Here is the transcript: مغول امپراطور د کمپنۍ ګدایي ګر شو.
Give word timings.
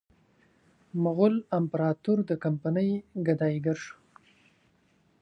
مغول 1.03 1.35
امپراطور 1.57 2.17
د 2.29 2.31
کمپنۍ 2.43 2.89
ګدایي 3.25 3.59
ګر 3.65 3.77
شو. 3.83 3.95